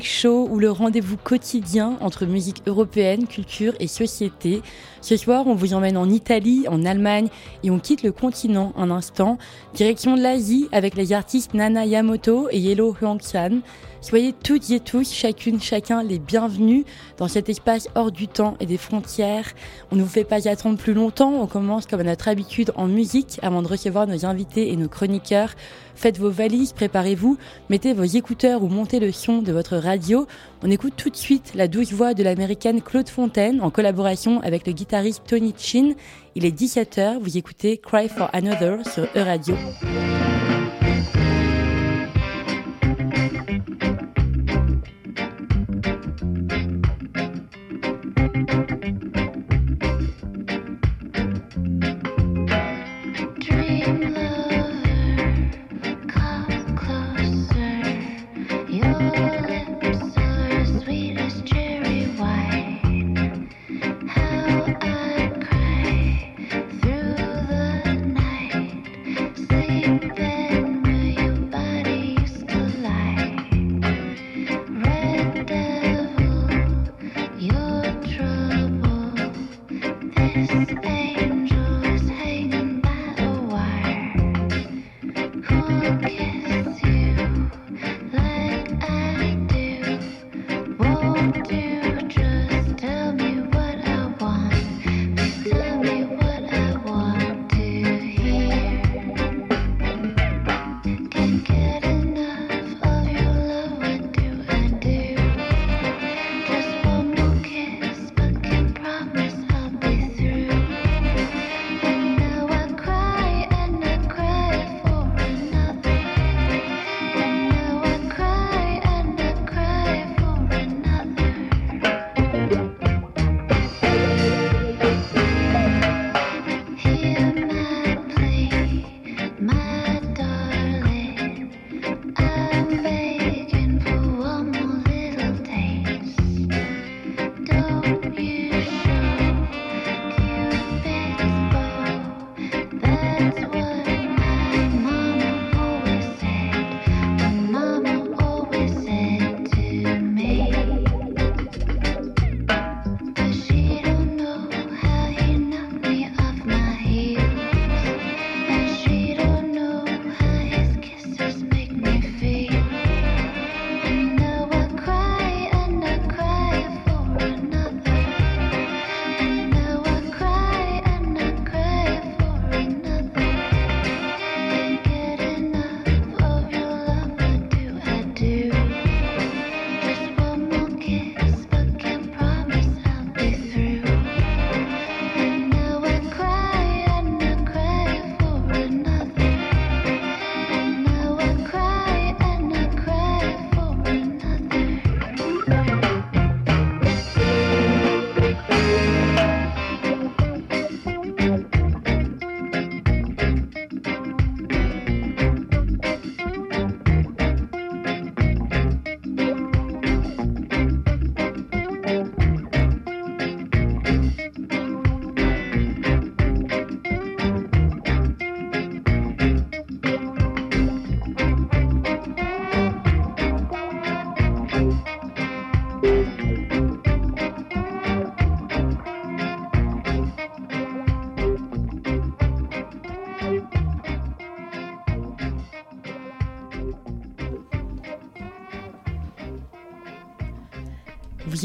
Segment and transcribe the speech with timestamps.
[0.00, 4.62] Show ou le rendez-vous quotidien entre musique européenne, culture et société.
[5.00, 7.28] Ce soir, on vous emmène en Italie, en Allemagne
[7.64, 9.36] et on quitte le continent un instant.
[9.74, 13.60] Direction de l'Asie avec les artistes Nana Yamoto et Yellow Huang-chan.
[14.04, 16.84] Soyez toutes et tous, chacune, chacun, les bienvenus
[17.16, 19.46] dans cet espace hors du temps et des frontières.
[19.90, 21.32] On ne vous fait pas attendre plus longtemps.
[21.40, 24.88] On commence comme à notre habitude en musique avant de recevoir nos invités et nos
[24.88, 25.54] chroniqueurs.
[25.94, 27.38] Faites vos valises, préparez-vous,
[27.70, 30.26] mettez vos écouteurs ou montez le son de votre radio.
[30.62, 34.66] On écoute tout de suite la douce voix de l'américaine Claude Fontaine en collaboration avec
[34.66, 35.94] le guitariste Tony Chin.
[36.34, 39.56] Il est 17h, vous écoutez Cry for Another sur E-Radio.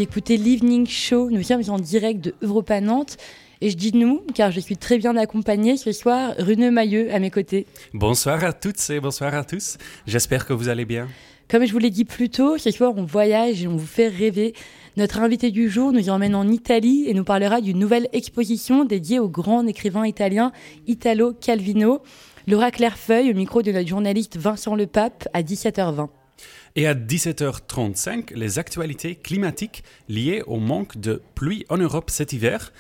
[0.02, 1.30] Écoutez l'Evening Show.
[1.30, 3.18] Nous sommes en direct de Europa Nantes.
[3.62, 6.34] Et je dis nous, car je suis très bien accompagnée ce soir.
[6.38, 7.66] Rune Mailleux à mes côtés.
[7.94, 9.78] Bonsoir à toutes et bonsoir à tous.
[10.08, 11.08] J'espère que vous allez bien.
[11.50, 14.08] Comme je vous l'ai dit plus tôt, ce soir on voyage et on vous fait
[14.08, 14.54] rêver.
[14.96, 19.20] Notre invité du jour nous emmène en Italie et nous parlera d'une nouvelle exposition dédiée
[19.20, 20.52] au grand écrivain italien
[20.88, 22.02] Italo Calvino.
[22.48, 26.10] Laura Clairefeuille au micro de notre journaliste Vincent Lepape à 17h20.
[26.76, 32.72] Et à 17h35, les actualités climatiques liées au manque de pluie en Europe cet hiver.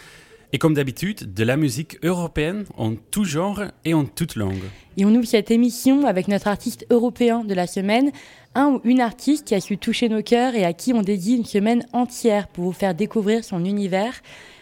[0.51, 4.63] Et comme d'habitude, de la musique européenne en tout genre et en toute langue.
[4.97, 8.11] Et on ouvre cette émission avec notre artiste européen de la semaine,
[8.55, 11.35] un ou une artiste qui a su toucher nos cœurs et à qui on dédie
[11.35, 14.21] une semaine entière pour vous faire découvrir son univers.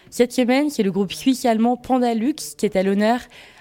[0.09, 3.19] Cette semaine, c'est le groupe suisse-allemand Pandalux qui est à l'honneur,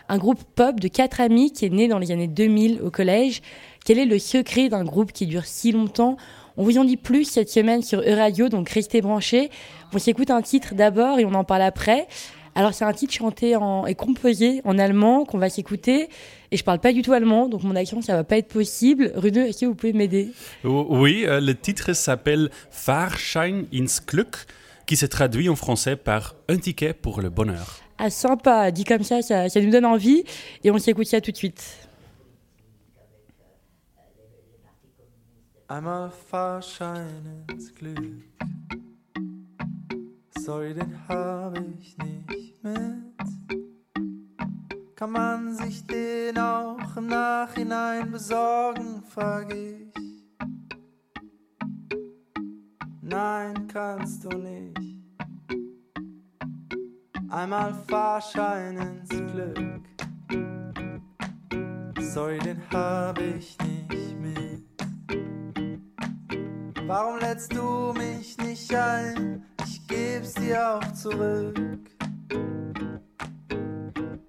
[0.09, 3.41] un groupe pop de quatre amis qui est né dans les années 2000 au collège.
[3.87, 6.17] Quel est le secret d'un groupe qui dure si longtemps?
[6.57, 9.49] On vous en dit plus cette semaine sur E-Radio, donc restez branchés.
[9.95, 12.09] On s'écoute un titre d'abord et on en parle après.
[12.57, 13.57] Alors c'est un titre chanté
[13.87, 16.09] et composé en allemand qu'on va s'écouter.
[16.51, 19.13] Et je parle pas du tout allemand, donc mon accent ça va pas être possible.
[19.15, 20.33] Rude, est-ce que vous pouvez m'aider?
[20.65, 24.35] Oui, euh, le titre s'appelle Fahrschein ins Glück,
[24.87, 27.79] qui se traduit en français par un ticket pour le bonheur.
[27.99, 30.25] Ah sympa, dit comme ça, ça, ça nous donne envie.
[30.65, 31.86] Et on s'écoute ça tout de suite.
[35.69, 38.23] Einmal Fahrschein ins Glück.
[40.39, 43.17] Sorry, den habe ich nicht mit.
[44.95, 49.93] Kann man sich den auch im Nachhinein besorgen, frag ich.
[53.03, 54.79] Nein, kannst du nicht.
[57.29, 59.83] Einmal Fahrschein ins Glück.
[62.01, 64.46] Sorry, den habe ich nicht mit.
[66.89, 69.45] Warum lädst du mich nicht ein?
[69.65, 71.81] Ich geb's dir auch zurück.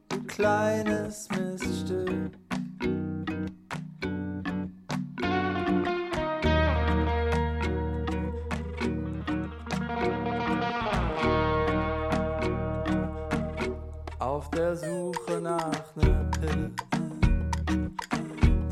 [0.09, 2.31] Du kleines Miststück.
[14.17, 16.71] Auf der Suche nach ner Pille,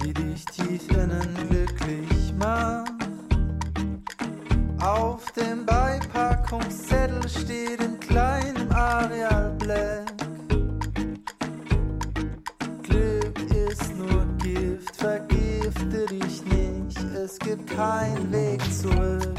[0.03, 2.84] die dich tief innen glücklich macht
[5.15, 10.11] auf dem Beipackungszettel steht in kleinem Areal Black.
[12.83, 19.37] Glück ist nur Gift, vergifte dich nicht, es gibt keinen Weg zurück.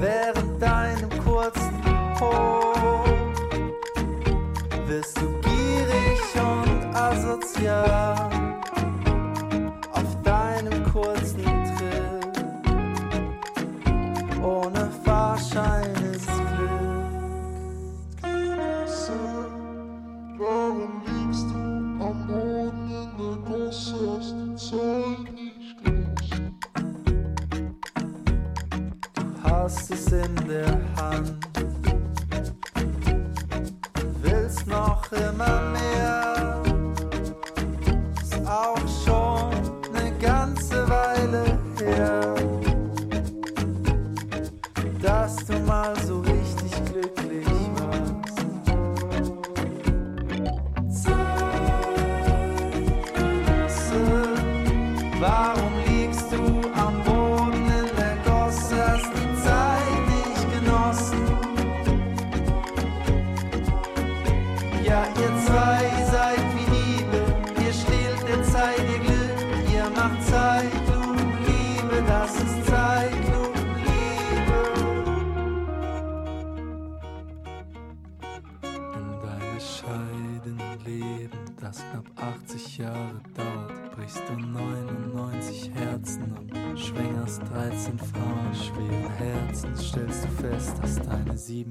[0.00, 1.84] Während deinem kurzen
[2.18, 2.69] Hoch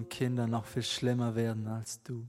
[0.08, 2.28] Kinder noch viel schlimmer werden als du.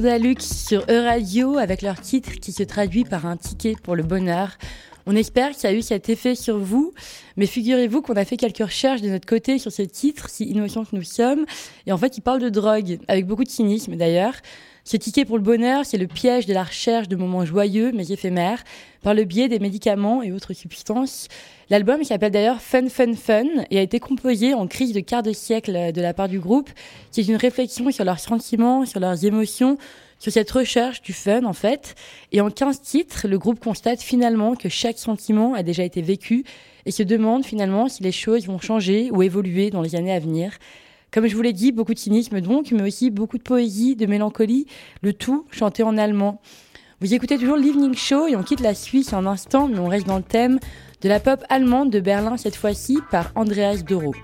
[0.00, 4.56] Lux sur E-Radio avec leur titre qui se traduit par un ticket pour le bonheur.
[5.06, 6.92] On espère que ça a eu cet effet sur vous,
[7.36, 10.84] mais figurez-vous qu'on a fait quelques recherches de notre côté sur ce titre, si innocent
[10.84, 11.46] que nous sommes,
[11.86, 14.34] et en fait il parle de drogue, avec beaucoup de cynisme d'ailleurs.
[14.90, 18.10] Ce ticket pour le bonheur, c'est le piège de la recherche de moments joyeux mais
[18.10, 18.64] éphémères,
[19.02, 21.28] par le biais des médicaments et autres substances.
[21.68, 25.34] L'album s'appelle d'ailleurs Fun Fun Fun et a été composé en crise de quart de
[25.34, 26.70] siècle de la part du groupe.
[27.10, 29.76] C'est une réflexion sur leurs sentiments, sur leurs émotions,
[30.18, 31.94] sur cette recherche du fun en fait.
[32.32, 36.44] Et en 15 titres, le groupe constate finalement que chaque sentiment a déjà été vécu
[36.86, 40.18] et se demande finalement si les choses vont changer ou évoluer dans les années à
[40.18, 40.52] venir.
[41.12, 44.06] Comme je vous l'ai dit, beaucoup de cynisme donc, mais aussi beaucoup de poésie, de
[44.06, 44.66] mélancolie,
[45.02, 46.40] le tout chanté en allemand.
[47.00, 50.06] Vous écoutez toujours l'Evening Show et on quitte la Suisse en instant, mais on reste
[50.06, 50.58] dans le thème
[51.00, 54.14] de la pop allemande de Berlin cette fois-ci par Andreas Doro.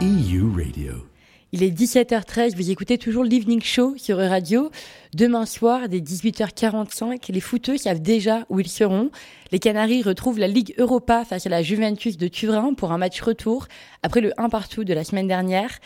[0.00, 1.06] EU Radio.
[1.52, 4.70] Il est 17h13, vous écoutez toujours l'Evening Show sur Radio.
[5.14, 9.10] Demain soir, dès 18h45, les footeux savent déjà où ils seront.
[9.52, 13.20] Les Canaries retrouvent la Ligue Europa face à la Juventus de Turin pour un match
[13.20, 13.68] retour
[14.02, 15.78] après le 1 partout de la semaine dernière.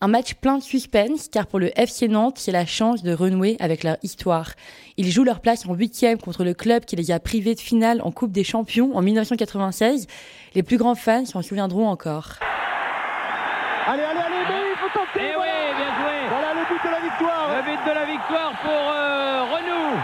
[0.00, 3.56] Un match plein de suspense, car pour le FC Nantes, c'est la chance de renouer
[3.58, 4.52] avec leur histoire.
[4.96, 8.00] Ils jouent leur place en huitième contre le club qui les a privés de finale
[8.04, 10.06] en Coupe des Champions en 1996.
[10.54, 12.34] Les plus grands fans s'en souviendront encore.
[13.88, 16.80] Allez, allez, allez, mais il faut tenter Et eh oui, bien joué Voilà le but
[16.84, 19.98] de la victoire Le but de la victoire pour euh, Renou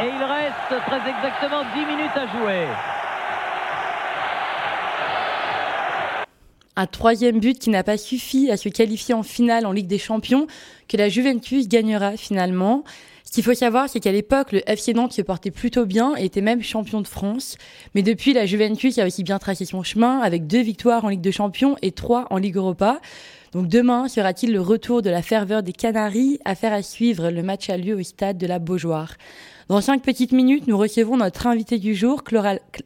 [0.00, 2.66] Et il reste très exactement 10 minutes à jouer.
[6.74, 9.98] Un troisième but qui n'a pas suffi à se qualifier en finale en Ligue des
[9.98, 10.46] Champions,
[10.88, 12.82] que la Juventus gagnera finalement.
[13.24, 16.24] Ce qu'il faut savoir, c'est qu'à l'époque, le FC Nantes se portait plutôt bien et
[16.24, 17.56] était même champion de France.
[17.94, 21.20] Mais depuis, la Juventus a aussi bien tracé son chemin avec deux victoires en Ligue
[21.20, 23.00] de Champions et trois en Ligue Europa.
[23.52, 26.38] Donc demain sera-t-il le retour de la ferveur des Canaries?
[26.46, 29.14] Affaire à suivre, le match a lieu au stade de la Beaujoire.
[29.68, 32.22] Dans cinq petites minutes, nous recevons notre invité du jour,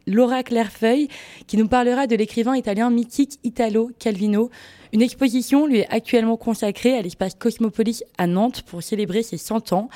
[0.06, 1.08] Laura Clairefeuille,
[1.46, 4.50] qui nous parlera de l'écrivain italien mythique Italo Calvino.
[4.92, 9.72] Une exposition lui est actuellement consacrée à l'espace Cosmopolis à Nantes pour célébrer ses 100
[9.72, 9.88] ans.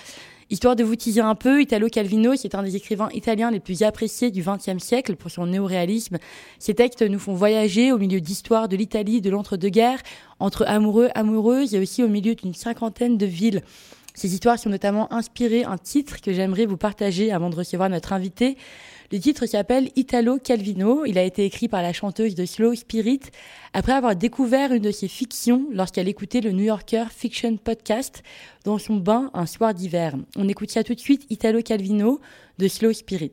[0.48, 3.82] Histoire de vous teaser un peu, Italo Calvino, c'est un des écrivains italiens les plus
[3.82, 6.16] appréciés du XXe siècle pour son néoréalisme.
[6.58, 10.02] Ses textes nous font voyager au milieu d'histoires de l'Italie de l'entre-deux-guerres,
[10.40, 13.62] entre amoureux, amoureuses et aussi au milieu d'une cinquantaine de villes.
[14.20, 18.12] Ces histoires sont notamment inspirées un titre que j'aimerais vous partager avant de recevoir notre
[18.12, 18.58] invité.
[19.10, 21.06] Le titre s'appelle Italo Calvino.
[21.06, 23.20] Il a été écrit par la chanteuse de Slow Spirit
[23.72, 28.22] après avoir découvert une de ses fictions lorsqu'elle écoutait le New Yorker Fiction Podcast
[28.64, 30.14] dans son bain un soir d'hiver.
[30.36, 32.20] On écoute ça tout de suite, Italo Calvino
[32.58, 33.32] de Slow Spirit.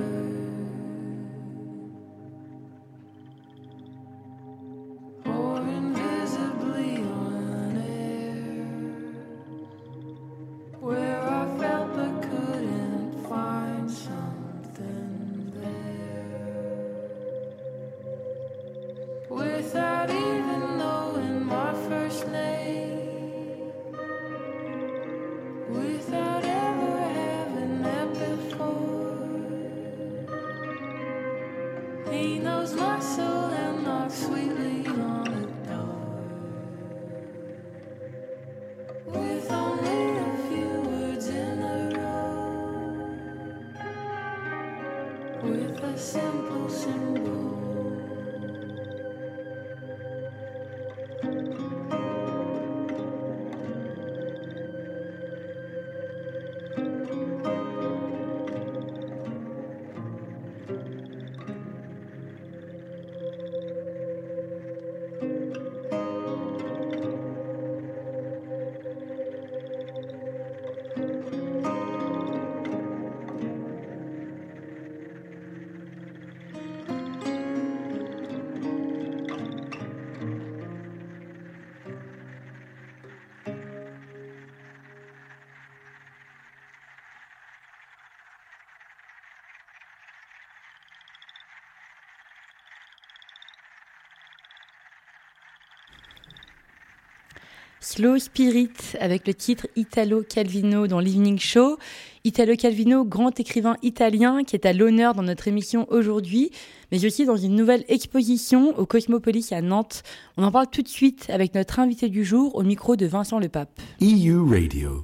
[97.91, 101.77] Slow Spirit avec le titre Italo Calvino dans l'Evening Show.
[102.23, 106.51] Italo Calvino, grand écrivain italien qui est à l'honneur dans notre émission aujourd'hui,
[106.93, 110.03] mais aussi dans une nouvelle exposition au Cosmopolis à Nantes.
[110.37, 113.39] On en parle tout de suite avec notre invité du jour au micro de Vincent
[113.39, 113.81] Lepape.
[114.01, 115.03] EU Radio.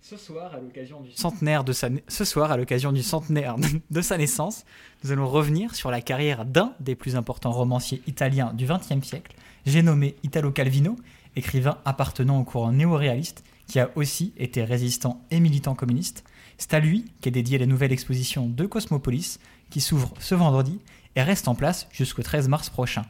[0.00, 3.56] Ce soir, à l'occasion du centenaire de sa, ce soir, à l'occasion du centenaire
[3.90, 4.64] de sa naissance,
[5.02, 9.36] nous allons revenir sur la carrière d'un des plus importants romanciers italiens du XXe siècle,
[9.66, 10.96] j'ai nommé Italo Calvino,
[11.36, 16.24] écrivain appartenant au courant néo-réaliste, qui a aussi été résistant et militant communiste.
[16.58, 19.38] C'est à lui qu'est dédiée la nouvelle exposition de Cosmopolis,
[19.70, 20.78] qui s'ouvre ce vendredi
[21.16, 23.04] et reste en place jusqu'au 13 mars prochain.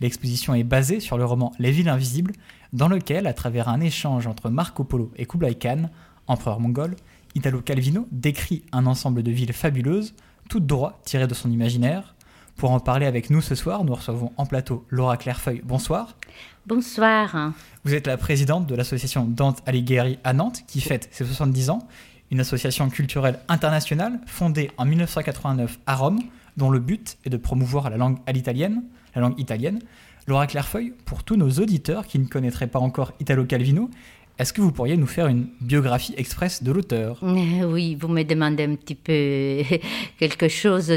[0.00, 2.32] L'exposition est basée sur le roman Les villes invisibles,
[2.72, 5.90] dans lequel, à travers un échange entre Marco Polo et Kublai Khan,
[6.26, 6.96] empereur mongol,
[7.34, 10.14] Italo Calvino décrit un ensemble de villes fabuleuses,
[10.48, 12.15] toutes droit tirées de son imaginaire.
[12.56, 15.60] Pour en parler avec nous ce soir, nous recevons en plateau Laura Clairefeuille.
[15.62, 16.16] Bonsoir.
[16.64, 17.52] Bonsoir.
[17.84, 21.86] Vous êtes la présidente de l'association Dante Alighieri à Nantes, qui fête ses 70 ans,
[22.30, 26.20] une association culturelle internationale fondée en 1989 à Rome,
[26.56, 29.80] dont le but est de promouvoir la langue à l'italienne, la langue italienne.
[30.26, 33.90] Laura Clairefeuille, pour tous nos auditeurs qui ne connaîtraient pas encore Italo Calvino,
[34.38, 37.18] est-ce que vous pourriez nous faire une biographie express de l'auteur?
[37.22, 39.62] Oui, vous me demandez un petit peu
[40.18, 40.90] quelque chose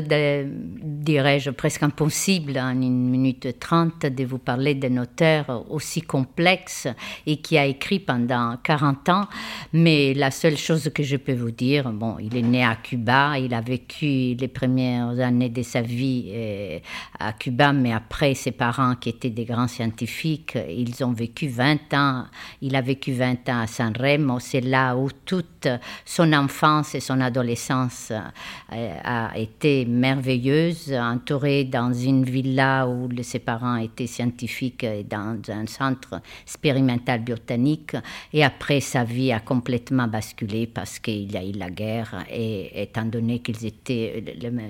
[1.00, 6.88] dirais-je, presque impossible en une minute trente de vous parler d'un auteur aussi complexe
[7.26, 9.28] et qui a écrit pendant 40 ans.
[9.72, 13.40] Mais la seule chose que je peux vous dire, bon, il est né à Cuba,
[13.40, 16.80] il a vécu les premières années de sa vie euh,
[17.20, 21.94] à Cuba, mais après ses parents qui étaient des grands scientifiques, ils ont vécu 20
[21.94, 22.26] ans,
[22.62, 25.68] il a vécu 20 ans à Sanremo, c'est là où toute
[26.06, 33.40] son enfance et son adolescence euh, a été merveilleuse, entouré dans une villa où ses
[33.40, 37.96] parents étaient scientifiques et dans un centre expérimental botanique.
[38.34, 42.84] Et après, sa vie a complètement basculé parce qu'il y a eu la guerre et
[42.84, 44.24] étant donné qu'ils étaient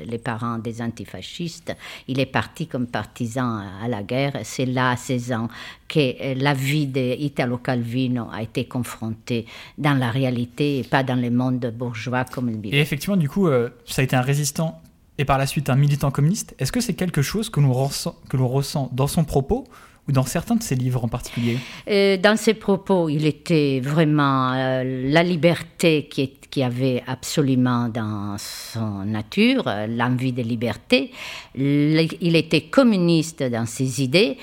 [0.06, 1.76] les parents des antifascistes,
[2.08, 4.40] il est parti comme partisan à la guerre.
[4.44, 5.48] C'est là, à 16 ans,
[5.88, 9.46] que la vie d'Italo Calvino a été confrontée
[9.78, 12.70] dans la réalité et pas dans le monde bourgeois comme il vit.
[12.70, 14.82] Et effectivement, du coup, euh, ça a été un résistant
[15.18, 16.56] et par la suite un militant communiste.
[16.60, 19.68] Est-ce que c'est quelque chose que l'on ressent, que l'on ressent dans son propos
[20.08, 21.58] ou dans certains de ses livres en particulier?
[21.90, 27.90] Euh, Dans ses propos, il était vraiment euh, la liberté qui, est, qui avait absolument
[27.90, 31.12] dans son nature, euh, l'envie de liberté.
[31.56, 34.38] Il était communiste dans ses idées,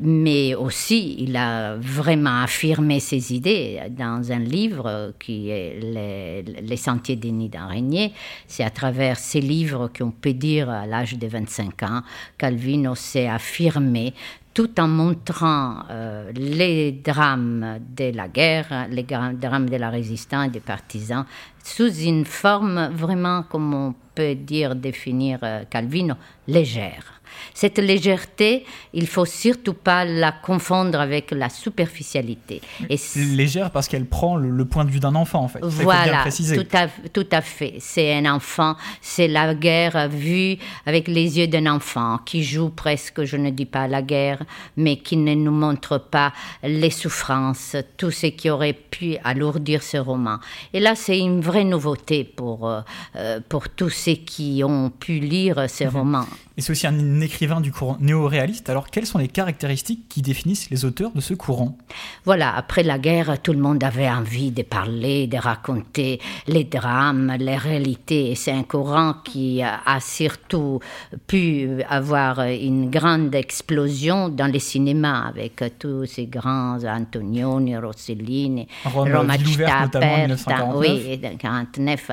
[0.00, 6.76] mais aussi il a vraiment affirmé ses idées dans un livre qui est Les, Les
[6.76, 8.12] Sentiers des Nids d'Araignée.
[8.46, 12.02] C'est à travers ces livres qu'on peut dire à l'âge de 25 ans,
[12.38, 14.14] Calvino s'est affirmé
[14.54, 20.60] tout en montrant euh, les drames de la guerre, les drames de la résistance des
[20.60, 21.24] partisans,
[21.64, 26.14] sous une forme vraiment, comme on peut dire, définir euh, Calvino,
[26.48, 27.21] légère.
[27.54, 32.60] Cette légèreté, il faut surtout pas la confondre avec la superficialité.
[32.88, 35.60] Et Légère parce qu'elle prend le, le point de vue d'un enfant, en fait.
[35.62, 37.74] Voilà, tout à, tout à fait.
[37.78, 43.24] C'est un enfant, c'est la guerre vue avec les yeux d'un enfant qui joue presque,
[43.24, 44.42] je ne dis pas la guerre,
[44.76, 49.96] mais qui ne nous montre pas les souffrances, tout ce qui aurait pu alourdir ce
[49.96, 50.38] roman.
[50.72, 52.80] Et là, c'est une vraie nouveauté pour, euh,
[53.16, 56.26] euh, pour tous ceux qui ont pu lire ces romans.
[56.56, 58.68] Et c'est aussi un écrivain du courant néo-réaliste.
[58.70, 61.76] Alors, quelles sont les caractéristiques qui définissent les auteurs de ce courant?
[62.24, 67.34] Voilà, après la guerre, tout le monde avait envie de parler, de raconter les drames,
[67.38, 68.34] les réalités.
[68.34, 70.80] C'est un courant qui a surtout
[71.26, 79.14] pu avoir une grande explosion dans les cinémas avec tous ces grands Antonioni, Rossellini, Rome,
[79.14, 80.76] Roma ville ouverte, Città notamment, en Aperta, 1949.
[80.76, 82.10] oui, et de 49.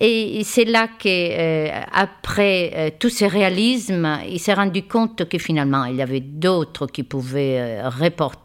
[0.00, 5.38] Et c'est là que, euh, après euh, tous ces réalismes, il s'est rendu compte que
[5.38, 7.90] finalement, il y avait d'autres qui pouvaient euh,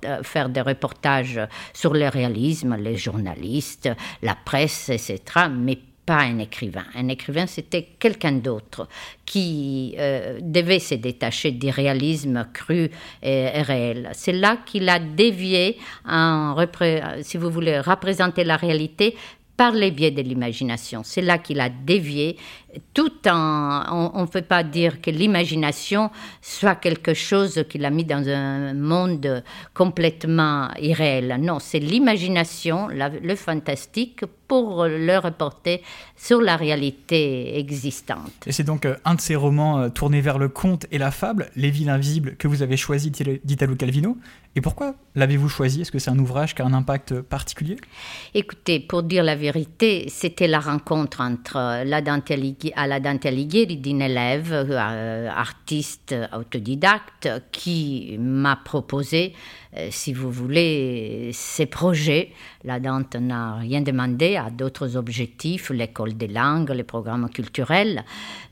[0.06, 1.40] euh, faire des reportages
[1.74, 3.90] sur le réalisme, les journalistes,
[4.22, 5.20] la presse, etc.,
[5.52, 6.86] mais pas un écrivain.
[6.96, 8.88] Un écrivain, c'était quelqu'un d'autre
[9.26, 12.90] qui euh, devait se détacher du réalisme cru
[13.22, 14.10] et, réel.
[14.14, 15.78] C'est là qu'il a dévié,
[17.24, 19.18] si vous voulez, représenter la réalité
[19.58, 21.02] par les biais de l'imagination.
[21.04, 22.38] C'est là qu'il a dévié,
[22.94, 24.12] tout en...
[24.14, 26.10] On ne peut pas dire que l'imagination
[26.42, 31.38] soit quelque chose qu'il a mis dans un monde complètement irréel.
[31.40, 35.82] Non, c'est l'imagination, le fantastique, pour le reporter
[36.16, 38.32] sur la réalité existante.
[38.46, 41.12] Et c'est donc euh, un de ces romans euh, tournés vers le conte et la
[41.12, 44.18] fable, Les villes invisibles, que vous avez choisi d'Italo- d'Italo Calvino.
[44.56, 45.82] Et pourquoi l'avez-vous choisi?
[45.82, 47.76] Est-ce que c'est un ouvrage qui a un impact particulier?
[48.34, 53.26] Écoutez, pour dire la vérité, c'était la rencontre entre la Dante Alighieri, à la Dante
[53.26, 59.34] Alighieri d'une élève, euh, artiste autodidacte, qui m'a proposé,
[59.92, 62.32] si vous voulez, ses projets.
[62.64, 68.04] La Dante n'a rien demandé à d'autres objectifs, l'école des langues, les programmes culturels,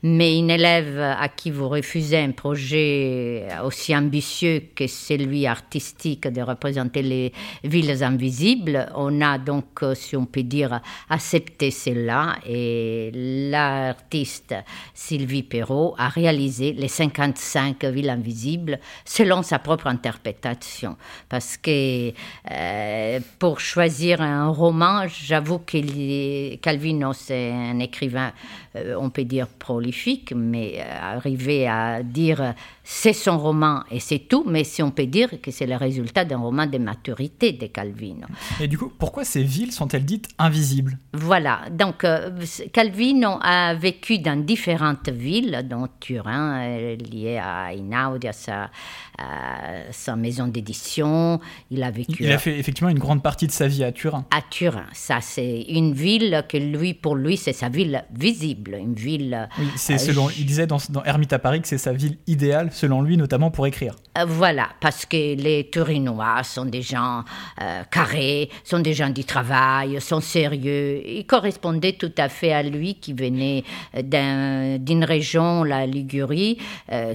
[0.02, 6.40] mais une élève à qui vous refusez un projet aussi ambitieux que celui artistique de
[6.42, 7.32] représenter les
[7.64, 13.10] villes invisibles, on a donc, euh, si on peut dire, accepté cela et
[13.50, 14.54] l'artiste
[14.94, 20.96] Sylvie Perrault a réalisé les 55 villes invisibles selon sa propre interprétation.
[21.28, 22.12] Parce que
[22.50, 28.32] euh, pour choisir un roman, j'avoue que Calvino, c'est un écrivain,
[28.76, 32.54] euh, on peut dire prolifique, mais euh, arriver à dire
[32.88, 36.24] c'est son roman et c'est tout, mais si on peut dire que c'est le résultat
[36.24, 38.28] d'un roman de maturité de Calvino.
[38.60, 40.96] Et du coup, pourquoi ces villes sont-elles dites invisibles?
[41.12, 42.30] Voilà, donc euh,
[42.72, 48.70] Calvino a vécu dans différentes villes, dont Turin, euh, lié à Einaudi, à sa,
[49.18, 51.40] à sa maison d'édition.
[51.72, 54.26] Il a vécu Il a fait effectivement une grande partie de sa vie à Turin.
[54.30, 54.86] à Turin.
[54.92, 59.48] Ça, c'est une ville que lui, pour lui, c'est sa ville visible, une ville.
[59.58, 62.18] Oui, c'est euh, selon, il disait dans, dans Ermite à Paris que c'est sa ville
[62.28, 63.94] idéale, selon lui, notamment pour écrire.
[64.18, 67.24] Euh, Voilà, parce que les Turinois sont des gens
[67.62, 71.02] euh, carrés, sont des gens du travail, sont sérieux.
[71.06, 73.64] Ils correspondaient tout à fait à lui qui venait
[73.96, 76.58] euh, d'un- d'une région, la Ligurie,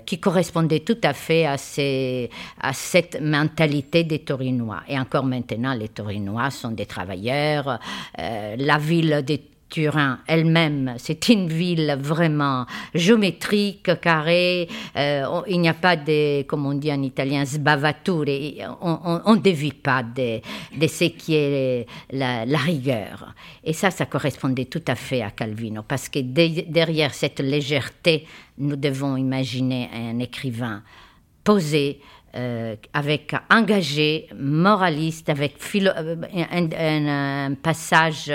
[0.06, 1.58] qui correspondait tout à fait à,
[2.74, 4.82] cette mentalité des Turinois.
[4.88, 7.80] Et encore maintenant, les Turinois sont des travailleurs.
[8.18, 9.40] La ville des
[9.72, 14.68] Turin elle-même, c'est une ville vraiment géométrique, carrée.
[14.98, 18.26] Euh, il n'y a pas de, comme on dit en italien, sbavature.
[18.82, 20.42] On ne dévie pas de,
[20.78, 23.34] de ce qui est la, rigueur.
[23.64, 28.28] Et ça, ça correspondait tout à fait à Calvino, parce que de- derrière cette légèreté,
[28.58, 30.84] nous devons imaginer un écrivain
[31.46, 32.00] posé,
[32.36, 36.16] euh, avec engagé, moraliste, avec philo- euh,
[36.52, 38.32] un, un- un passage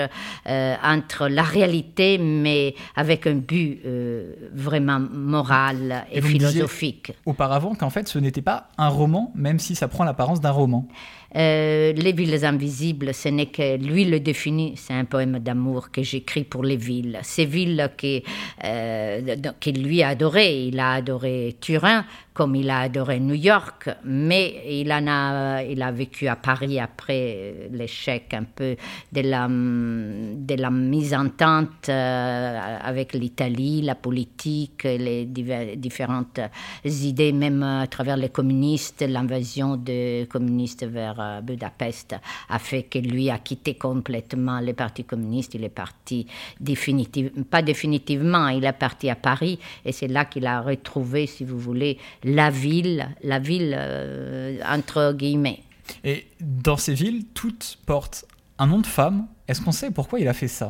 [0.47, 7.11] euh, entre la réalité, mais avec un but euh, vraiment moral et, Et philosophique.
[7.25, 10.87] Auparavant, qu'en fait, ce n'était pas un roman, même si ça prend l'apparence d'un roman.
[11.35, 16.01] Euh, les villes invisibles, ce n'est que lui le définit, c'est un poème d'amour que
[16.01, 17.19] j'écris pour les villes.
[17.23, 18.21] Ces villes que,
[18.63, 20.67] euh, qu'il lui a adorées.
[20.67, 22.05] Il a adoré Turin
[22.37, 28.43] comme il a adoré New York, mais il, a, vécu à Paris après l'échec un
[28.43, 28.75] peu
[29.11, 36.39] de la, mise en tente euh, avec l'Italie, la politique, les différentes
[36.85, 42.15] idées, même à travers les communistes, l'invasion des communistes vers euh, Budapest
[42.49, 45.55] a fait que lui a quitté complètement les partis communistes.
[45.55, 46.27] Il est parti
[46.59, 51.43] définitivement, pas définitivement, il est parti à Paris et c'est là qu'il a retrouvé, si
[51.43, 55.61] vous voulez, la ville, la ville euh, entre guillemets.
[56.03, 58.25] Et dans ces villes, toutes portent
[58.59, 59.27] un nom de femme.
[59.47, 60.69] Est-ce qu'on sait pourquoi il a fait ça?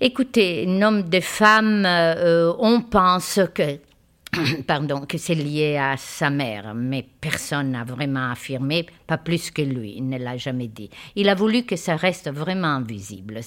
[0.00, 3.78] Écoutez, nom de femme, euh, on pense que
[4.66, 9.62] pardon, que c'est lié à sa mère, mais personne n'a vraiment affirmé, pas plus que
[9.62, 10.90] lui, il ne l'a jamais dit.
[11.16, 13.40] Il a voulu que ça reste vraiment invisible.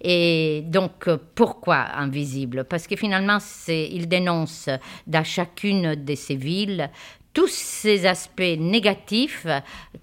[0.00, 2.64] Et donc, euh, pourquoi invisible?
[2.64, 4.68] Parce que finalement, il dénonce
[5.06, 6.90] dans chacune de ces villes
[7.32, 9.46] tous ces aspects négatifs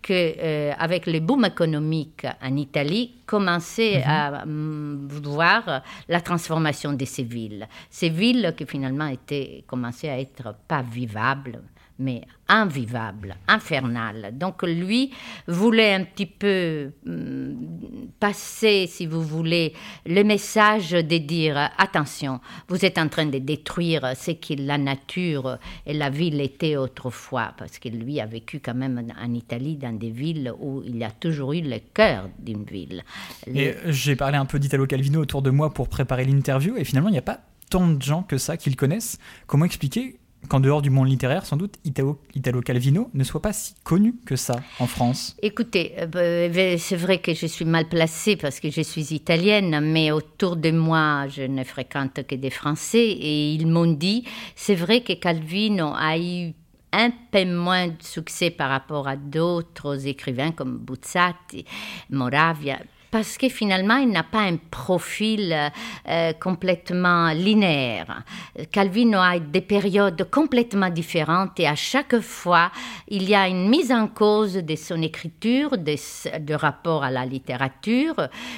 [0.01, 7.05] que, euh, avec le boom économique en Italie, commençaient à hum, voir la transformation de
[7.05, 7.67] ces villes.
[7.89, 11.61] Ces villes qui finalement étaient commençaient à être pas vivables,
[11.99, 14.31] mais invivables, infernales.
[14.33, 15.11] Donc lui
[15.47, 19.73] voulait un petit peu hum, passer, si vous voulez,
[20.05, 25.59] le message de dire attention, vous êtes en train de détruire ce que la nature
[25.85, 29.97] et la ville étaient autrefois, parce que lui a vécu quand même en Italie dans
[29.97, 33.03] des villes où il a toujours eu le cœur d'une ville.
[33.47, 37.09] Et j'ai parlé un peu d'Italo Calvino autour de moi pour préparer l'interview, et finalement,
[37.09, 39.19] il n'y a pas tant de gens que ça qui le connaissent.
[39.47, 42.17] Comment expliquer qu'en dehors du monde littéraire, sans doute, Italo,
[42.63, 45.35] Calvino ne soit pas si connu que ça en France.
[45.41, 49.79] Écoutez, euh, bah, c'est vrai que je suis mal placée parce que je suis italienne,
[49.81, 54.23] mais autour de moi, je ne fréquente que des Français et ils m'ont dit,
[54.55, 56.53] c'est vrai que Calvino a eu
[56.91, 61.65] un peu moins de succès par rapport à d'autres écrivains comme Buzzati,
[62.09, 62.79] Moravia,
[63.11, 65.71] parce que finalement, il n'a pas un profil
[66.07, 68.23] euh, complètement linéaire.
[68.71, 72.71] Calvino a des périodes complètement différentes et à chaque fois,
[73.07, 75.95] il y a une mise en cause de son écriture, de,
[76.39, 78.15] de rapport à la littérature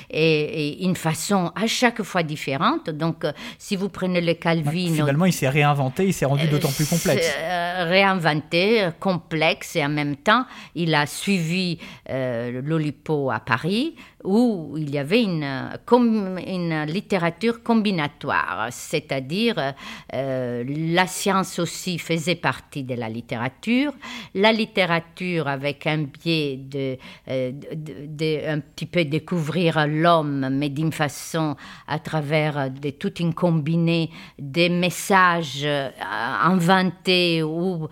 [0.09, 2.89] et, et, une façon à chaque fois différente.
[2.89, 4.95] Donc, euh, si vous prenez le Calvino...
[4.95, 7.31] Finalement, il s'est réinventé, il s'est rendu d'autant plus complexe.
[7.39, 11.77] Euh, réinventé, complexe et en même temps, il a suivi
[12.09, 19.73] euh, l'Olipo à Paris où il y avait une, littérature combinatoire, c'est-à-dire
[20.13, 23.93] euh, la science aussi faisait partie de la littérature,
[24.35, 26.97] la littérature avec un biais de,
[27.29, 27.51] euh,
[28.47, 31.55] un petit peu découvrir l'homme, mais d'une façon
[31.87, 35.89] à travers de toute une combinée des messages euh,
[36.43, 37.87] inventés ou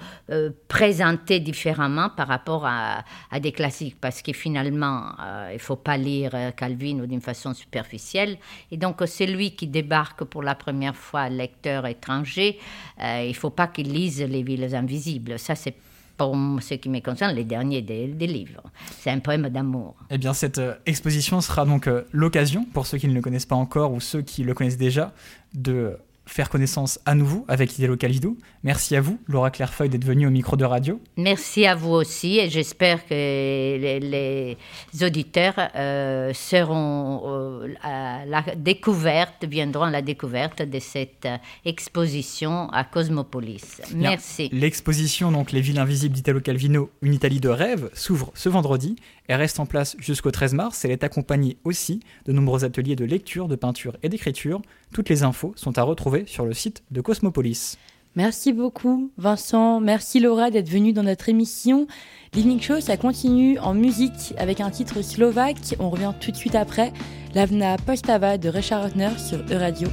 [0.68, 5.12] présentés différemment par rapport à, à, des classiques, parce que finalement,
[5.50, 6.19] il ne faut pas lire
[6.56, 8.38] Calvin ou d'une façon superficielle.
[8.72, 12.58] Et donc, c'est lui qui débarque pour la première fois, lecteur étranger.
[13.02, 15.38] Euh, il ne faut pas qu'il lise Les villes invisibles.
[15.40, 15.76] Ça, c'est
[16.18, 18.64] pour ce qui me concerne, les derniers des, des livres.
[19.00, 19.96] C'est un poème d'amour.
[20.10, 23.46] Eh bien, cette euh, exposition sera donc euh, l'occasion, pour ceux qui ne le connaissent
[23.46, 25.14] pas encore ou ceux qui le connaissent déjà,
[25.54, 25.98] de
[26.30, 28.38] faire connaissance à nouveau avec Italo Calvido.
[28.64, 31.02] Merci à vous, Laura Clairefeuille, d'être venue au micro de radio.
[31.18, 34.58] Merci à vous aussi et j'espère que les, les
[35.04, 42.70] auditeurs euh, seront euh, à la découverte, viendront à la découverte de cette euh, exposition
[42.70, 43.82] à Cosmopolis.
[43.96, 44.50] Merci.
[44.52, 48.96] L'exposition, donc Les villes invisibles d'Italo Calvino, une Italie de rêve, s'ouvre ce vendredi
[49.30, 50.84] et reste en place jusqu'au 13 mars.
[50.84, 54.62] Elle est accompagnée aussi de nombreux ateliers de lecture, de peinture et d'écriture.
[54.94, 57.78] Toutes les infos sont à retrouver sur le site de Cosmopolis.
[58.16, 61.86] Merci beaucoup Vincent, merci Laura d'être venue dans notre émission.
[62.34, 65.76] L'Evening Show, ça continue en musique avec un titre slovaque.
[65.80, 66.92] On revient tout de suite après.
[67.36, 69.88] L'Avna Postava de Richard Hotner sur E-Radio.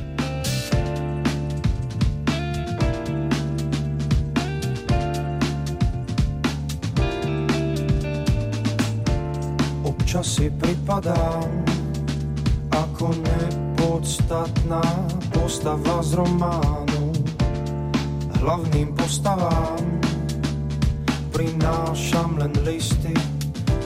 [10.16, 11.44] Občas si pripadám
[12.72, 14.80] ako nepodstatná
[15.28, 17.12] postava z románu
[18.40, 19.84] hlavným postavám
[21.36, 23.12] prinášam len listy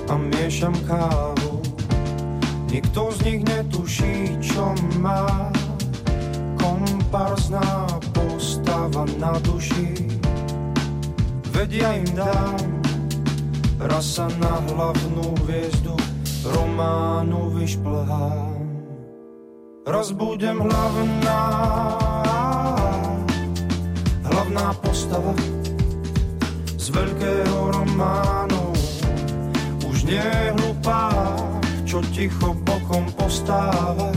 [0.06, 1.66] a miešam kávu.
[2.70, 4.70] Nikto z nich netuší, čo
[5.02, 5.50] má
[6.62, 10.14] komparzná postava na duši.
[11.50, 12.70] Vedia im dám
[13.82, 16.09] raz sa na hlavnú hviezdu
[16.44, 18.60] románu vyšplhám.
[19.86, 21.42] Raz budem hlavná
[24.24, 25.34] hlavná postava
[26.78, 28.72] z veľkého románu.
[29.86, 31.10] Už nie je hlupá,
[31.86, 34.10] čo ticho bokom postáva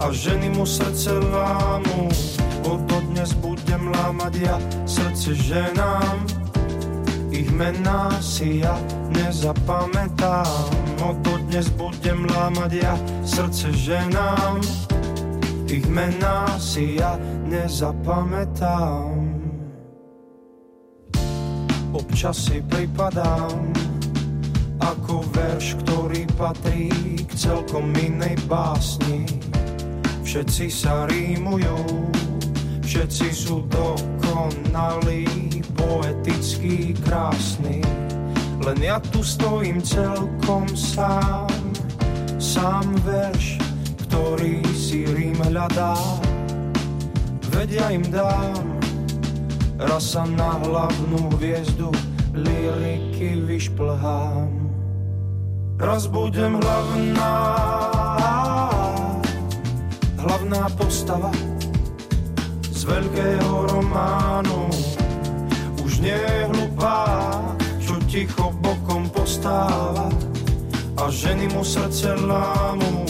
[0.00, 2.10] a ženy mu srdce lámu.
[2.62, 6.29] Od dnes budem lámať ja srdce ženám,
[7.40, 8.76] ich mená si ja
[9.16, 10.68] nezapamätám.
[11.00, 14.60] Od dnes budem lámať ja srdce ženám,
[15.64, 17.16] ich mená si ja
[17.48, 19.16] nezapamätám.
[21.96, 23.72] Občas si pripadám
[24.84, 26.92] ako verš, ktorý patrí
[27.24, 29.24] k celkom inej básni.
[30.22, 31.80] Všetci sa rímujú,
[32.84, 37.80] všetci sú dokonalí poetický, krásny.
[38.60, 41.48] Len ja tu stojím celkom sám,
[42.36, 43.56] sám verš,
[44.08, 45.96] ktorý si Rím hľadá.
[47.56, 48.64] Veď ja im dám,
[49.80, 51.88] raz sa na hlavnú hviezdu
[52.36, 54.52] lyriky vyšplhám.
[55.80, 57.32] Raz budem hlavná,
[60.20, 61.32] hlavná postava
[62.68, 64.89] z veľkého románu.
[66.00, 66.16] Je
[66.48, 67.04] hlupá,
[67.76, 70.08] čo ticho bokom postáva
[70.96, 73.04] a ženy mu srdce lámu.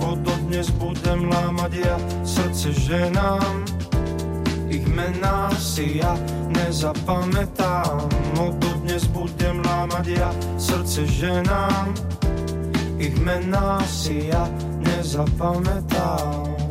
[0.00, 3.68] Od dnes budem lámať ja srdce ženám,
[4.72, 6.16] ich mená si ja
[6.48, 8.08] nezapamätám.
[8.40, 8.56] Od
[8.88, 11.92] dnes budem lámať ja srdce ženám,
[12.96, 14.48] ich mená si ja
[14.80, 16.69] nezapamätám.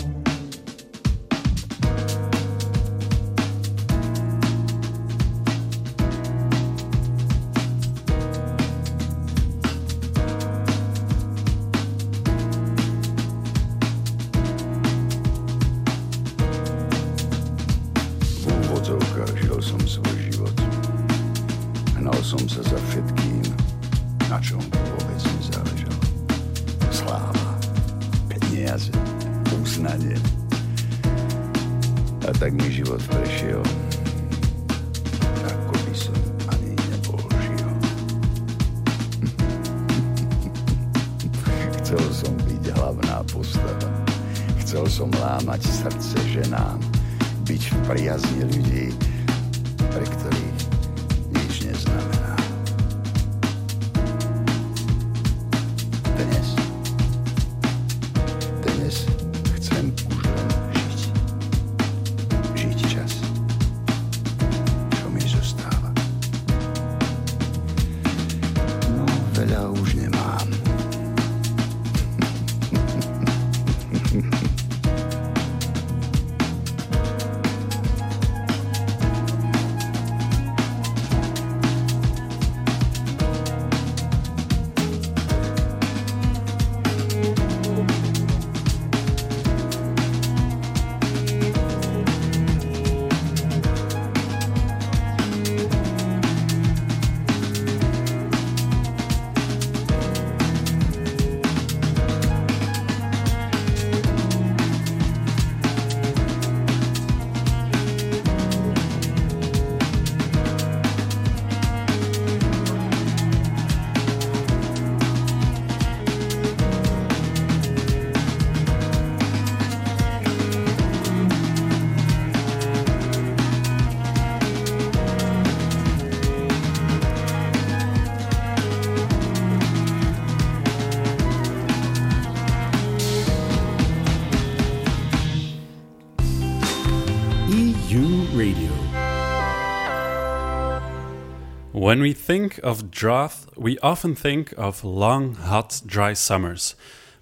[141.89, 146.75] When we think of drought, we often think of long, hot, dry summers.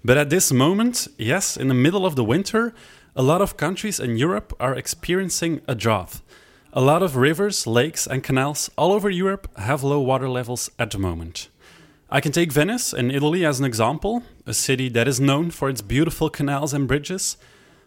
[0.04, 2.74] But at this moment, yes, in the middle of the winter,
[3.16, 6.20] a lot of countries in Europe are experiencing a drought.
[6.74, 10.90] A lot of rivers, lakes, and canals all over Europe have low water levels at
[10.90, 11.48] the moment.
[12.10, 15.70] I can take Venice in Italy as an example, a city that is known for
[15.70, 17.38] its beautiful canals and bridges.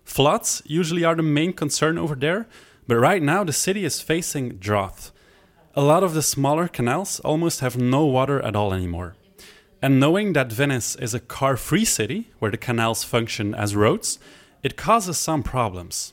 [0.04, 2.48] Floods usually are the main concern over there,
[2.88, 5.12] but right now the city is facing drought.
[5.74, 9.16] A lot of the smaller canals almost have no water at all anymore.
[9.82, 14.20] And knowing that Venice is a car free city, where the canals function as roads,
[14.64, 16.12] it causes some problems.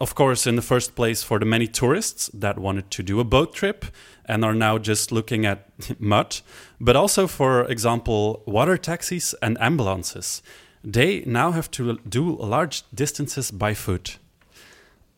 [0.00, 3.24] Of course, in the first place, for the many tourists that wanted to do a
[3.24, 3.84] boat trip
[4.24, 5.68] and are now just looking at
[6.00, 6.40] mud,
[6.80, 10.42] but also, for example, water taxis and ambulances.
[10.82, 14.18] They now have to do large distances by foot.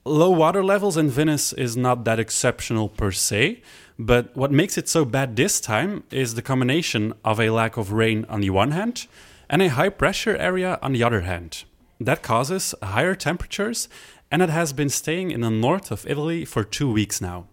[0.05, 3.63] Low water levels in Venice is not that exceptional per se,
[3.97, 7.93] but what makes it so bad this time is the combination of a lack of
[7.93, 9.07] rain on the one hand
[9.49, 11.63] and a high pressure area on the other hand.
[12.01, 13.89] That causes higher temperatures
[14.29, 17.47] and it has been staying in the north of Italy for two weeks now.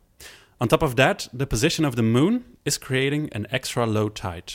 [0.59, 4.53] On top of that, the position of the moon is creating an extra low tide.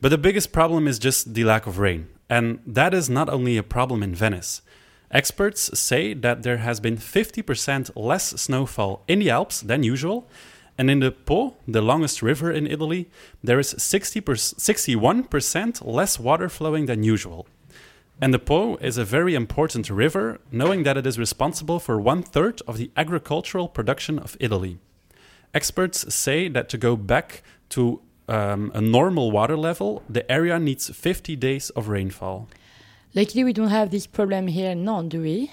[0.00, 3.56] But the biggest problem is just the lack of rain, and that is not only
[3.56, 4.60] a problem in Venice.
[5.10, 10.28] Experts say that there has been 50% less snowfall in the Alps than usual,
[10.78, 13.08] and in the Po, the longest river in Italy,
[13.42, 17.46] there is 60 61% less water flowing than usual.
[18.20, 22.22] And the Po is a very important river, knowing that it is responsible for one
[22.22, 24.78] third of the agricultural production of Italy.
[25.54, 30.88] Experts say that to go back to um, a normal water level, the area needs
[30.90, 32.48] 50 days of rainfall.
[33.16, 35.50] Luckily, we don't have this problem here in Nantes, do we?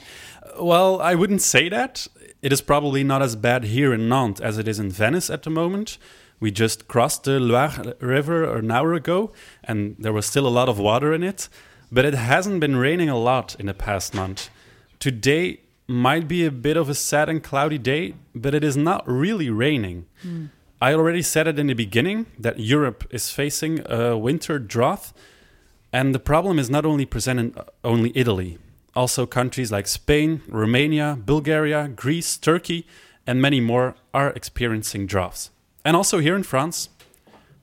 [0.59, 2.07] Well, I wouldn't say that.
[2.41, 5.43] It is probably not as bad here in Nantes as it is in Venice at
[5.43, 5.97] the moment.
[6.41, 9.31] We just crossed the Loire River an hour ago,
[9.63, 11.47] and there was still a lot of water in it.
[11.89, 14.49] But it hasn't been raining a lot in the past month.
[14.99, 19.07] Today might be a bit of a sad and cloudy day, but it is not
[19.07, 20.05] really raining.
[20.21, 20.47] Hmm.
[20.81, 25.13] I already said it in the beginning that Europe is facing a winter drought,
[25.93, 28.57] and the problem is not only present in uh, only Italy.
[28.95, 32.85] Also, countries like Spain, Romania, Bulgaria, Greece, Turkey,
[33.25, 35.51] and many more are experiencing droughts.
[35.85, 36.89] And also here in France.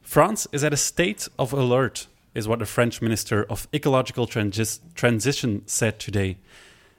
[0.01, 5.63] France is at a state of alert, is what the French Minister of Ecological Transition
[5.67, 6.39] said today.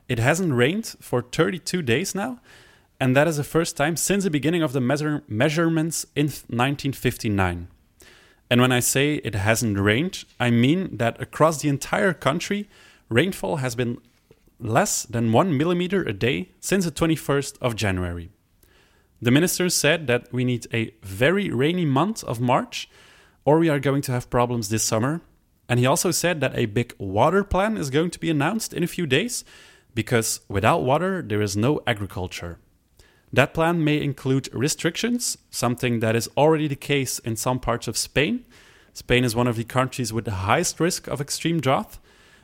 [0.08, 2.40] It hasn't rained for 32 days now,
[3.00, 7.68] and that is the first time since the beginning of the measure- measurements in 1959.
[8.52, 12.68] And when I say it hasn't rained, I mean that across the entire country,
[13.08, 13.99] rainfall has been
[14.60, 18.30] less than one millimeter a day since the 21st of January.
[19.22, 22.89] The minister said that we need a very rainy month of March,
[23.45, 25.22] or we are going to have problems this summer.
[25.70, 28.84] And he also said that a big water plan is going to be announced in
[28.84, 29.45] a few days,
[29.95, 32.60] because without water, there is no agriculture.
[33.34, 37.98] That plan may include restrictions, something that is already the case in some parts of
[37.98, 38.46] Spain.
[38.94, 41.98] Spain is one of the countries with the highest risk of extreme drought,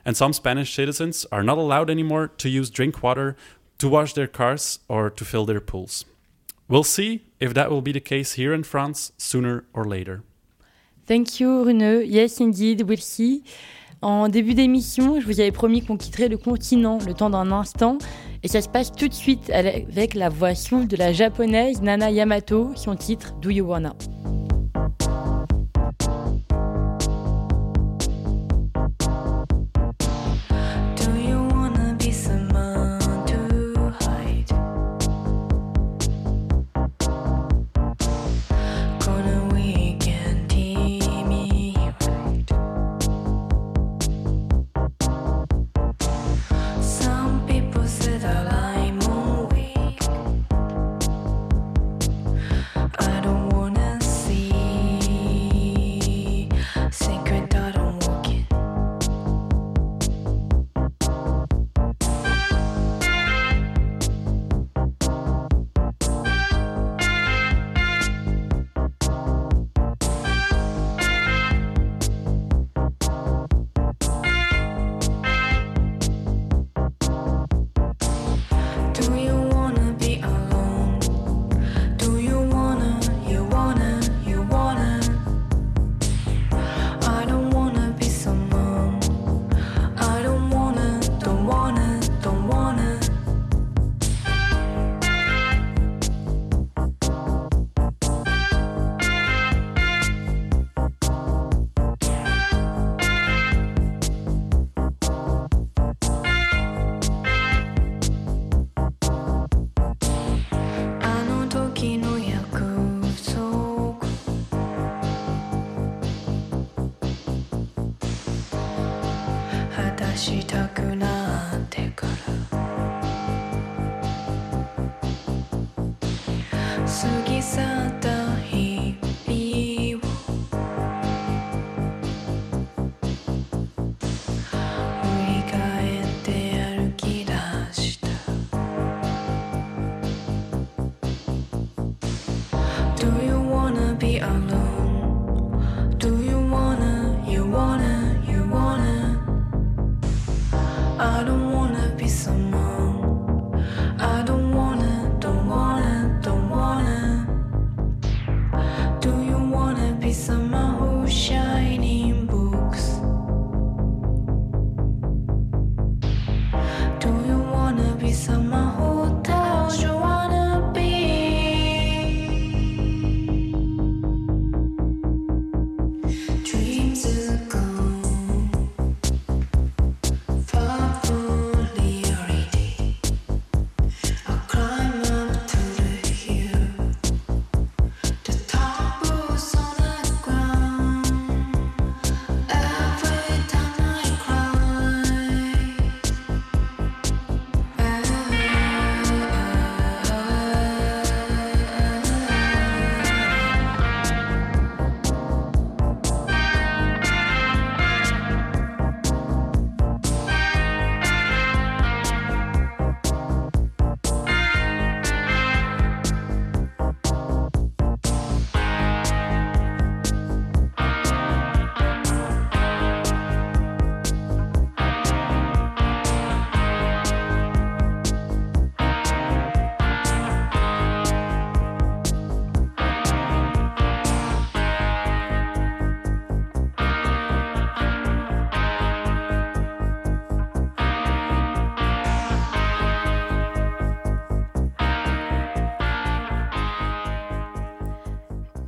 [0.05, 3.35] and some Spanish citizens are not allowed anymore to use drink water,
[3.79, 6.05] to wash their cars, or to fill their pools.
[6.69, 10.23] We'll see if that will be the case here in France sooner or later.
[11.05, 12.05] Thank you, Rune.
[12.05, 13.43] Yes, indeed, we'll see.
[14.01, 17.97] En début d'émission, je vous avais promis qu'on quitterait le continent le temps d'un instant.
[18.43, 22.11] Et ça se passe tout de suite avec la voix soul de la japonaise Nana
[22.11, 23.95] Yamato, son titre Do You Wanna?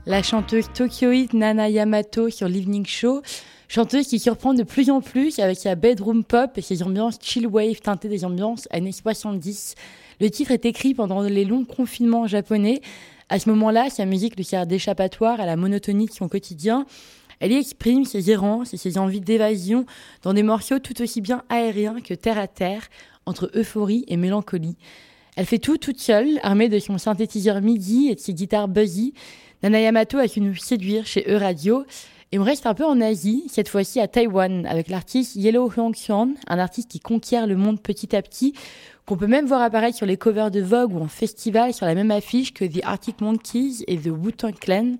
[0.09, 3.21] La chanteuse Tokyoïde Nana Yamato sur l'Evening Show.
[3.67, 7.45] Chanteuse qui surprend de plus en plus avec sa bedroom pop et ses ambiances chill
[7.45, 9.75] wave teintées des ambiances années 70.
[10.19, 12.81] Le titre est écrit pendant les longs confinements japonais.
[13.29, 16.87] À ce moment-là, sa musique lui sert d'échappatoire à la monotonie de son quotidien.
[17.39, 19.85] Elle y exprime ses errances et ses envies d'évasion
[20.23, 22.89] dans des morceaux tout aussi bien aériens que terre à terre,
[23.27, 24.75] entre euphorie et mélancolie.
[25.35, 29.13] Elle fait tout toute seule, armée de son synthétiseur MIDI et de ses guitares buzzy.
[29.61, 31.85] Nana Yamato a su nous séduire chez E-Radio.
[32.31, 36.29] Et on reste un peu en Asie, cette fois-ci à Taïwan, avec l'artiste Yellow Hongxian,
[36.47, 38.53] un artiste qui conquiert le monde petit à petit,
[39.05, 41.95] qu'on peut même voir apparaître sur les covers de Vogue ou en festival sur la
[41.95, 44.93] même affiche que The Arctic Monkeys et The Wu-Tang Clan.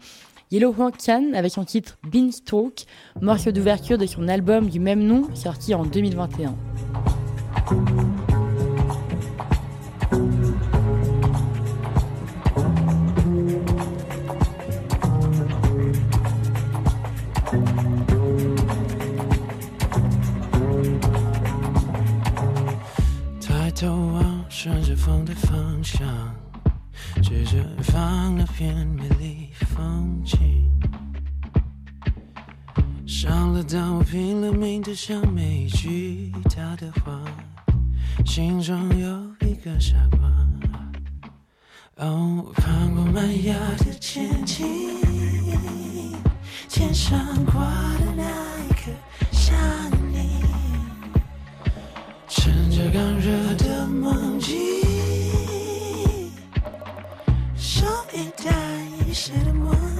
[0.52, 2.86] Yellow Hongxian avec son titre Beanstalk,
[3.22, 6.56] morceau d'ouverture de son album du même nom, sorti en 2021.
[25.00, 26.06] 风的方向，
[27.24, 30.38] 指着远方那片美丽风景。
[33.08, 37.22] 上了当，我拼了命的想每一句他的话，
[38.26, 40.20] 心中有一个傻瓜。
[42.06, 44.66] 哦、我翻过麦芽的前景，
[46.68, 47.54] 天上挂
[48.00, 48.24] 的那
[48.64, 48.92] 一颗
[49.32, 49.56] 想
[50.12, 50.44] 你，
[52.28, 54.89] 趁着刚热的梦境。
[58.20, 59.99] ain't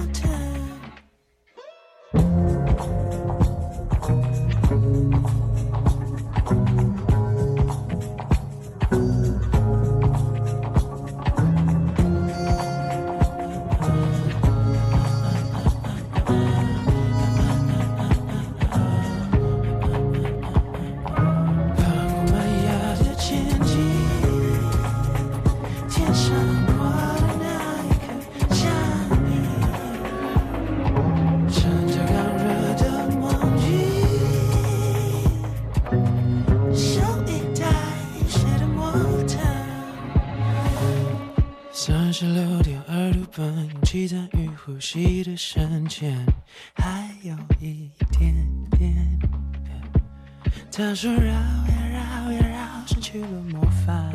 [43.90, 46.16] 气在与呼吸的深浅，
[46.74, 48.32] 还有一点
[48.78, 49.18] 点。
[50.70, 54.08] 他说绕呀绕呀绕，失去了魔法，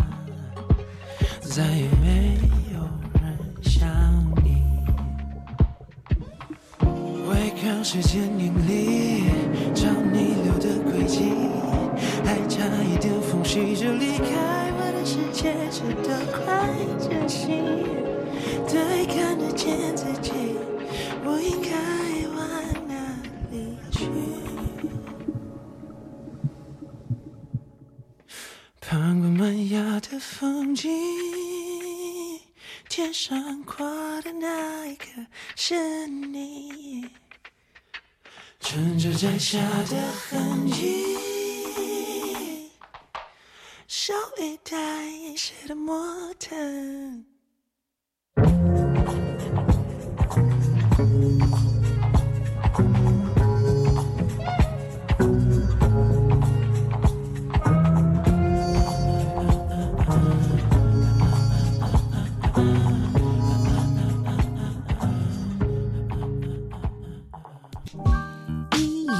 [1.42, 2.38] 再也没
[2.74, 2.80] 有
[3.22, 3.86] 人像
[4.46, 4.64] 你。
[7.28, 9.26] 微靠时间引力，
[9.74, 11.34] 找你留的轨迹，
[12.24, 17.62] 还差一点缝隙就离开我的世界，直到快窒息，
[18.68, 20.32] 才看得见自己。
[21.24, 21.72] 我应该
[22.36, 22.38] 往
[22.88, 22.94] 哪
[23.52, 24.06] 里去？
[28.82, 30.90] 爬过麦芽的风景，
[32.88, 35.08] 天上挂的那一颗
[35.56, 37.10] 是你，
[38.60, 39.60] 趁着摘下
[39.90, 41.18] 的痕迹，
[43.88, 46.32] 手一带一些的模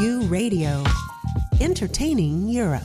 [0.02, 0.84] EU Radio,
[1.62, 2.84] entertaining Europe.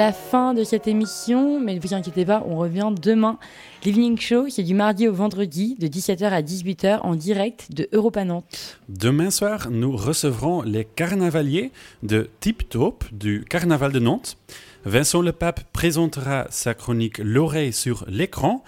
[0.00, 3.38] la fin de cette émission, mais ne vous inquiétez pas, on revient demain.
[3.84, 8.24] L'Evening Show, c'est du mardi au vendredi, de 17h à 18h, en direct de Europa
[8.24, 8.78] Nantes.
[8.88, 11.70] Demain soir, nous recevrons les carnavaliers
[12.02, 14.38] de Tip Top du Carnaval de Nantes.
[14.86, 18.64] Vincent Le Pape présentera sa chronique L'oreille sur l'écran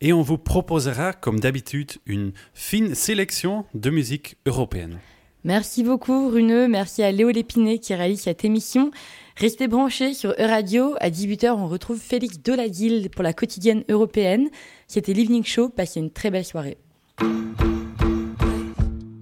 [0.00, 4.98] et on vous proposera, comme d'habitude, une fine sélection de musique européenne.
[5.44, 6.66] Merci beaucoup, Runeux.
[6.66, 8.90] Merci à Léo Lépiné qui réalise cette émission.
[9.36, 10.94] Restez branchés sur E-Radio.
[11.00, 14.50] À 18h, on retrouve Félix Delaguille pour la quotidienne européenne.
[14.88, 15.68] C'était l'Evening Show.
[15.68, 16.78] Passez une très belle soirée.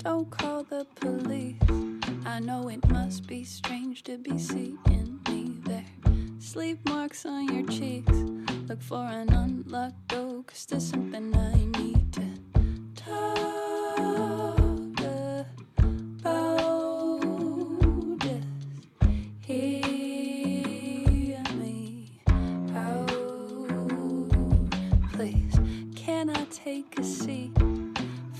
[0.04, 1.54] Don't call the police.
[2.26, 4.78] I know it must be strange to be seeing
[5.28, 5.84] me there.
[6.40, 8.12] Sleep marks on your cheeks.
[8.68, 10.42] Look for an unlocked door.
[10.46, 12.22] Cause there's something I need to
[12.96, 14.49] talk.
[26.70, 27.50] take a seat.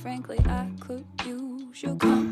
[0.03, 2.30] Frankly, I could use your company.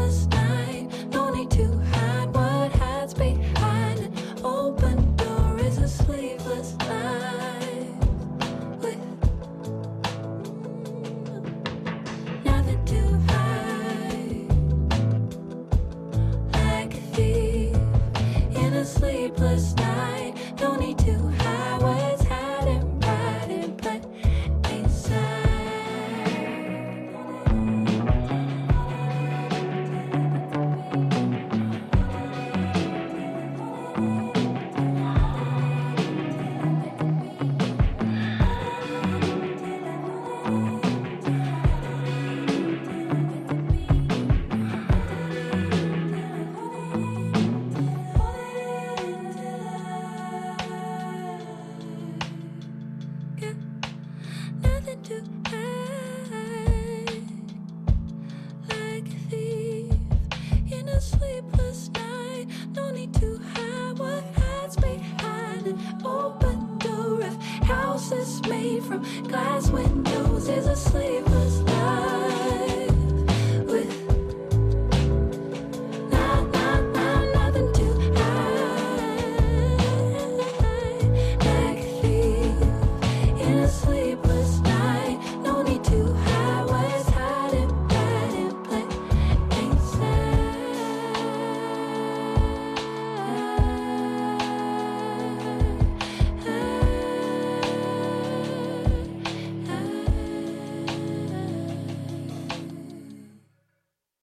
[0.00, 0.39] first time